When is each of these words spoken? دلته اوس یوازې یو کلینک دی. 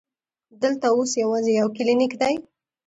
دلته 0.61 0.85
اوس 0.95 1.11
یوازې 1.21 1.51
یو 1.59 1.67
کلینک 1.77 2.11
دی. 2.21 2.35